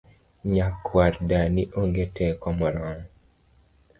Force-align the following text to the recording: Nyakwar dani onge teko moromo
Nyakwar 0.53 1.13
dani 1.29 1.63
onge 1.79 2.05
teko 2.15 2.47
moromo 2.57 2.95